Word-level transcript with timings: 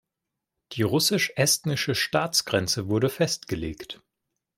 Die 0.71 0.81
russisch-estnische 0.81 1.93
Staatsgrenze 1.93 2.87
wurde 2.87 3.07
festgelegt. 3.11 4.01